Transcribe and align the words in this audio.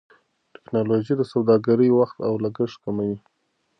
ټکنالوژي 0.53 1.13
د 1.17 1.21
سوداګرۍ 1.31 1.89
وخت 1.99 2.17
او 2.27 2.33
لګښت 2.43 2.77
کموي. 2.83 3.17